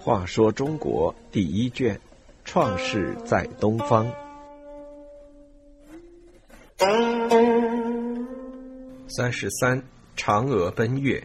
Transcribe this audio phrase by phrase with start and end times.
[0.00, 1.94] 话说中国第一卷，
[2.44, 4.06] 《创世在东方》
[9.08, 9.82] 三十三，
[10.16, 11.22] 嫦娥奔月。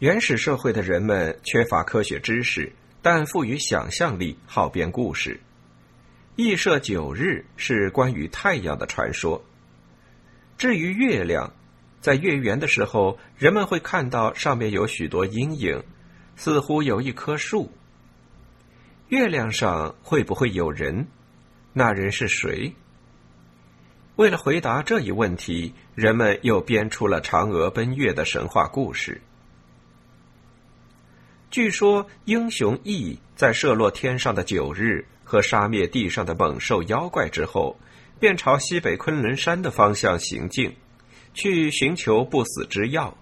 [0.00, 5.38] 原始社会的人们缺乏科学知识，但富于想象力，好编故事。
[6.36, 9.40] 羿射九日是关于太阳的传说。
[10.60, 11.54] 至于月亮，
[12.02, 15.82] 在月圆的时候，人们会看到上面有许多阴影，
[16.36, 17.72] 似乎有一棵树。
[19.08, 21.06] 月亮上会不会有人？
[21.72, 22.74] 那人是谁？
[24.16, 29.22] 为了回答这一问题，人们又编出了嫦娥奔月的神话故事。
[31.50, 37.80] 据说，英雄羿在射落天上的九日和杀灭地上的猛兽妖怪之后，
[38.20, 40.76] 便朝西北昆仑山的方向行进。
[41.32, 43.16] 去寻求不死之药。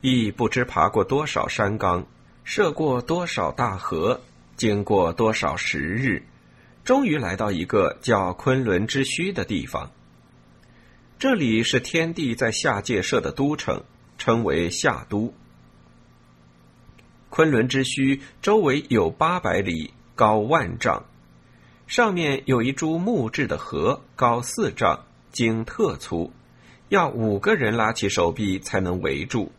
[0.00, 2.06] 亦不知爬过多少山岗，
[2.42, 4.22] 涉过多少大河，
[4.56, 6.22] 经过多少时日，
[6.82, 9.90] 终于来到一个叫昆仑之墟的地方。
[11.18, 13.84] 这里是天帝在下界设的都城，
[14.16, 15.34] 称为夏都。
[17.28, 21.04] 昆仑之墟周围有八百里，高万丈，
[21.86, 26.32] 上面有一株木质的河，高四丈，茎特粗。
[26.90, 29.50] 要五个人拉起手臂才能围住，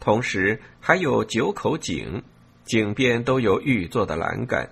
[0.00, 2.22] 同时还有九口井，
[2.64, 4.70] 井边都有玉做的栏杆。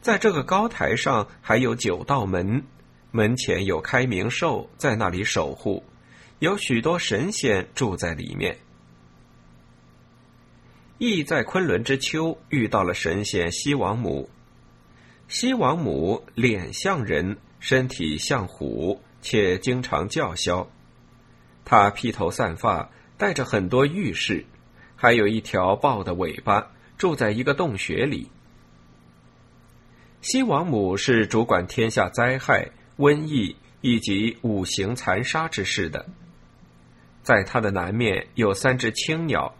[0.00, 2.62] 在这个高台上还有九道门，
[3.10, 5.82] 门前有开明兽在那里守护，
[6.38, 8.56] 有许多神仙住在里面。
[10.98, 14.30] 羿在昆仑之丘遇到了神仙西王母，
[15.28, 19.00] 西王母脸像人，身体像虎。
[19.20, 20.70] 且经常叫嚣，
[21.64, 24.46] 他披头散发，带着很多玉饰，
[24.94, 28.30] 还有一条豹的尾巴，住在一个洞穴里。
[30.20, 36.06] 西王母是主管天下灾害、瘟疫以及五行残杀之事的。
[37.24, 39.52] 在他的南面有三只青鸟，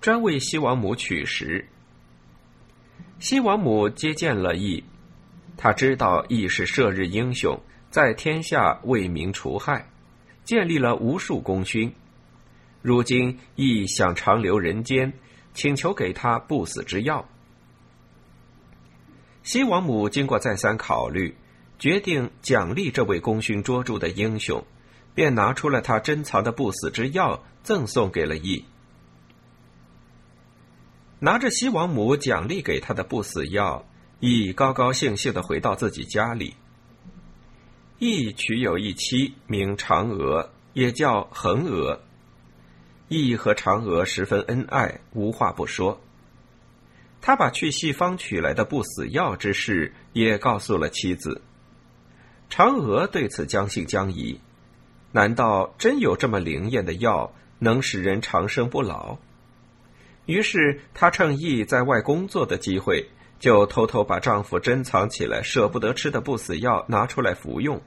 [0.00, 1.66] 专为西王母取食。
[3.18, 4.84] 西王母接见了羿，
[5.62, 7.60] 他知道羿是射日英雄。
[7.90, 9.90] 在天下为民除害，
[10.44, 11.92] 建立了无数功勋。
[12.82, 15.12] 如今亦想长留人间，
[15.54, 17.28] 请求给他不死之药。
[19.42, 21.34] 西王母经过再三考虑，
[21.80, 24.64] 决定奖励这位功勋卓著的英雄，
[25.12, 28.64] 便拿出了他珍藏的不死之药，赠送给了羿。
[31.18, 33.84] 拿着西王母奖励给他的不死药，
[34.20, 36.54] 羿高高兴兴的回到自己家里。
[38.00, 41.98] 羿娶有一妻，名嫦娥，也叫恒娥。
[43.08, 45.98] 羿和嫦娥十分恩爱，无话不说。
[47.22, 51.40] 他把去西方取来的不死药之事也告诉了妻子。
[52.50, 54.38] 嫦娥对此将信将疑，
[55.12, 59.16] 难道真有这么灵验的药，能使人长生不老？
[60.26, 63.08] 于是她趁羿在外工作的机会。
[63.40, 67.82] 就偷偷把丈夫珍藏起来、舍不得吃的不死药拿出来服用，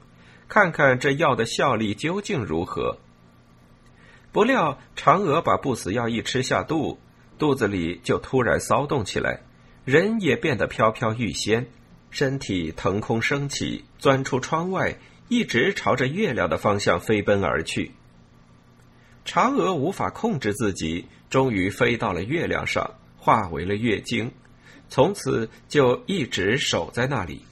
[0.48, 2.98] 看看这药的效力究竟如何。
[4.32, 6.98] 不料嫦娥把不死药一吃下肚，
[7.38, 9.42] 肚子里就突然骚动起来，
[9.84, 11.68] 人也变得飘飘欲仙，
[12.10, 14.98] 身体腾空升起，钻出窗外，
[15.28, 17.92] 一直朝着月亮的方向飞奔而去。
[19.24, 24.32] 嫦娥无法控制自己，终于飞到了月亮上，化为了月经。
[24.88, 27.44] 从此就一直守在那里。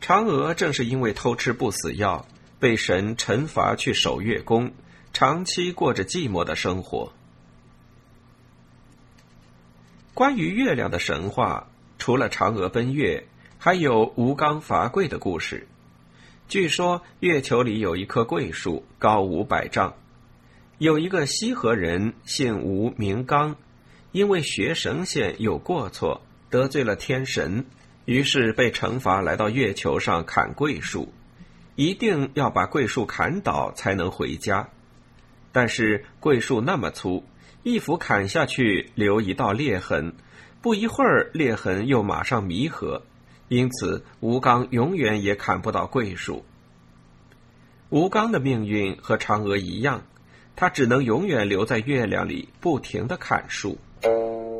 [0.00, 2.26] 嫦娥正是因为偷吃不死药，
[2.60, 4.72] 被神惩罚去守月宫，
[5.12, 7.12] 长期过着寂寞的生活。
[10.14, 13.26] 关于月亮的神话，除了嫦娥奔月，
[13.58, 15.66] 还有吴刚伐桂的故事。
[16.48, 19.94] 据说月球里有一棵桂树，高五百丈，
[20.78, 23.56] 有一个西河人，姓吴名刚。
[24.16, 27.66] 因为学神仙有过错，得罪了天神，
[28.06, 31.12] 于是被惩罚来到月球上砍桂树，
[31.74, 34.70] 一定要把桂树砍倒才能回家。
[35.52, 37.26] 但是桂树那么粗，
[37.62, 40.14] 一斧砍下去留一道裂痕，
[40.62, 43.02] 不一会儿裂痕又马上弥合，
[43.48, 46.42] 因此吴刚永远也砍不到桂树。
[47.90, 50.06] 吴刚的命运和嫦娥一样，
[50.56, 53.76] 他只能永远留在月亮里，不停的砍树。
[54.06, 54.55] thank you